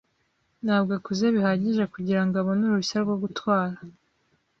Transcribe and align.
Ntabwo 0.65 0.91
akuze 0.99 1.25
bihagije 1.35 1.83
kugirango 1.93 2.35
abone 2.37 2.61
uruhushya 2.65 2.97
rwo 3.03 3.15
gutwara. 3.23 3.77